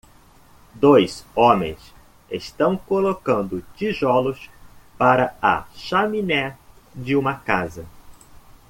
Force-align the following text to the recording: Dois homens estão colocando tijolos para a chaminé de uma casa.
Dois 0.73 1.23
homens 1.35 1.93
estão 2.31 2.75
colocando 2.75 3.63
tijolos 3.77 4.49
para 4.97 5.37
a 5.39 5.65
chaminé 5.75 6.57
de 6.95 7.15
uma 7.15 7.35
casa. 7.35 7.85